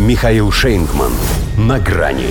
[0.00, 1.12] Михаил Шейнгман.
[1.58, 2.28] На грани.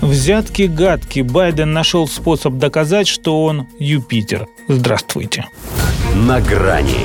[0.00, 1.20] Взятки гадки.
[1.20, 4.46] Байден нашел способ доказать, что он Юпитер.
[4.68, 5.44] Здравствуйте.
[6.14, 7.04] На грани.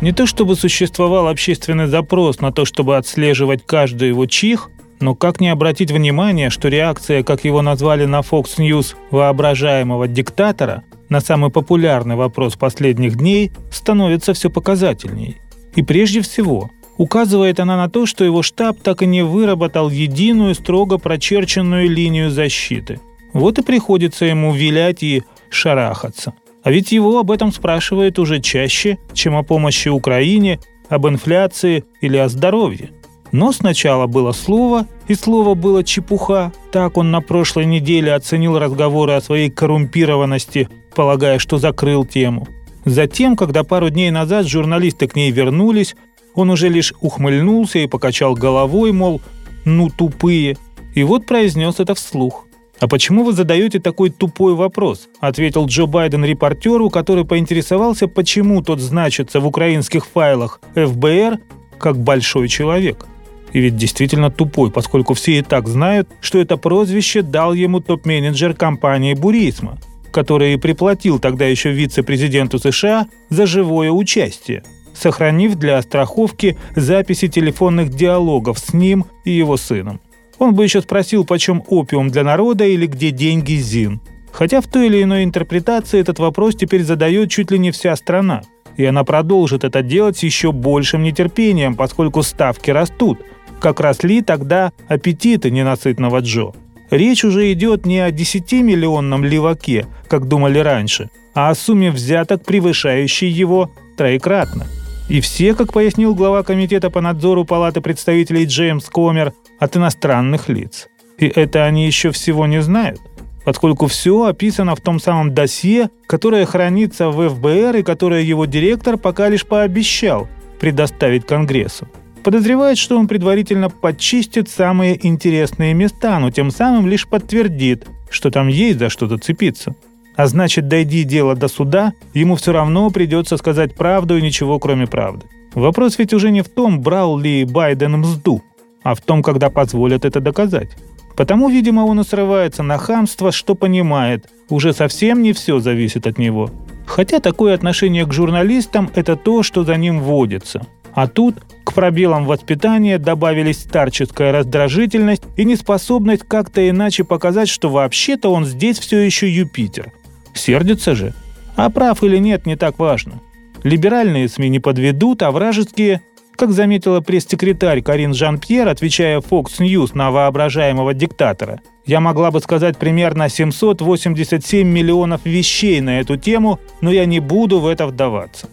[0.00, 4.70] Не то чтобы существовал общественный запрос на то, чтобы отслеживать каждый его чих,
[5.00, 10.84] но как не обратить внимание, что реакция, как его назвали на Fox News, воображаемого диктатора
[11.08, 15.38] на самый популярный вопрос последних дней становится все показательней.
[15.74, 20.54] И прежде всего, указывает она на то, что его штаб так и не выработал единую
[20.54, 23.00] строго прочерченную линию защиты.
[23.32, 26.34] Вот и приходится ему вилять и шарахаться.
[26.62, 32.18] А ведь его об этом спрашивают уже чаще, чем о помощи Украине, об инфляции или
[32.18, 32.90] о здоровье–
[33.32, 36.52] но сначала было слово, и слово было чепуха.
[36.72, 42.48] Так он на прошлой неделе оценил разговоры о своей коррумпированности, полагая, что закрыл тему.
[42.84, 45.94] Затем, когда пару дней назад журналисты к ней вернулись,
[46.34, 49.20] он уже лишь ухмыльнулся и покачал головой, мол,
[49.64, 50.56] ну тупые.
[50.94, 52.46] И вот произнес это вслух.
[52.80, 58.80] «А почему вы задаете такой тупой вопрос?»– ответил Джо Байден репортеру, который поинтересовался, почему тот
[58.80, 61.38] значится в украинских файлах ФБР
[61.78, 63.06] как большой человек.
[63.52, 68.54] И ведь действительно тупой, поскольку все и так знают, что это прозвище дал ему топ-менеджер
[68.54, 69.78] компании «Бурисма»,
[70.10, 74.62] который приплатил тогда еще вице-президенту США за живое участие,
[74.94, 80.00] сохранив для страховки записи телефонных диалогов с ним и его сыном.
[80.38, 84.00] Он бы еще спросил, почем опиум для народа или где деньги ЗИН.
[84.32, 88.42] Хотя в той или иной интерпретации этот вопрос теперь задает чуть ли не вся страна.
[88.76, 93.18] И она продолжит это делать с еще большим нетерпением, поскольку ставки растут–
[93.60, 96.52] как росли тогда аппетиты ненасытного Джо.
[96.90, 103.28] Речь уже идет не о 10-миллионном леваке, как думали раньше, а о сумме взяток, превышающей
[103.28, 104.66] его троекратно.
[105.10, 110.86] И все, как пояснил глава комитета по надзору Палаты представителей Джеймс Комер, от иностранных лиц.
[111.18, 113.00] И это они еще всего не знают,
[113.44, 118.96] поскольку все описано в том самом досье, которое хранится в ФБР и которое его директор
[118.96, 120.28] пока лишь пообещал
[120.60, 121.88] предоставить Конгрессу.
[122.22, 128.46] Подозревает, что он предварительно подчистит самые интересные места, но тем самым лишь подтвердит, что там
[128.46, 129.74] есть за что зацепиться.
[130.20, 134.86] А значит, дойди дело до суда, ему все равно придется сказать правду и ничего кроме
[134.86, 135.24] правды.
[135.54, 138.42] Вопрос ведь уже не в том, брал ли Байден мзду,
[138.82, 140.76] а в том, когда позволят это доказать.
[141.16, 146.18] Потому, видимо, он и срывается на хамство, что понимает, уже совсем не все зависит от
[146.18, 146.50] него.
[146.84, 152.26] Хотя такое отношение к журналистам– это то, что за ним водится– а тут к пробелам
[152.26, 159.30] воспитания добавились старческая раздражительность и неспособность как-то иначе показать, что вообще-то он здесь все еще
[159.30, 159.92] Юпитер.
[160.34, 161.14] Сердится же.
[161.56, 163.20] А прав или нет, не так важно.
[163.62, 166.02] Либеральные СМИ не подведут, а вражеские
[166.36, 171.60] как заметила пресс-секретарь Карин Жан-Пьер, отвечая Fox News на воображаемого диктатора,
[171.90, 177.58] я могла бы сказать примерно 787 миллионов вещей на эту тему, но я не буду
[177.58, 178.48] в это вдаваться.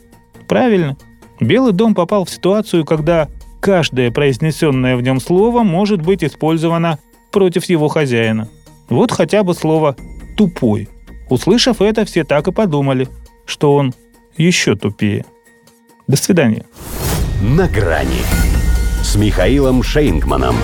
[0.47, 0.97] Правильно.
[1.39, 3.27] Белый дом попал в ситуацию, когда
[3.59, 6.99] каждое произнесенное в нем слово может быть использовано
[7.31, 8.49] против его хозяина.
[8.89, 9.95] Вот хотя бы слово
[10.35, 10.89] «тупой».
[11.29, 13.07] Услышав это, все так и подумали,
[13.45, 13.93] что он
[14.37, 15.25] еще тупее.
[16.07, 16.65] До свидания.
[17.41, 18.21] На грани
[19.03, 20.55] с Михаилом Шейнгманом.